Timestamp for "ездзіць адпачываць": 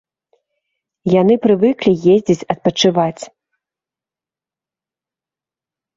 2.15-3.23